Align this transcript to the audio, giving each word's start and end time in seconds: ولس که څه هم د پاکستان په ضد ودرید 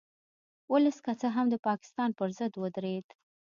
ولس 0.71 0.97
که 1.05 1.11
څه 1.21 1.27
هم 1.35 1.45
د 1.51 1.55
پاکستان 1.67 2.09
په 2.17 2.23
ضد 2.37 2.53
ودرید 2.63 3.07